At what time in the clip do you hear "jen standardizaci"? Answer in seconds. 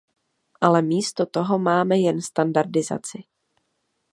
1.97-3.23